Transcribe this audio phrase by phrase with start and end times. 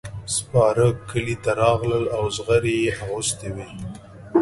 [0.35, 3.69] سپاره کلي ته راغلل او زغرې یې اغوستې وې.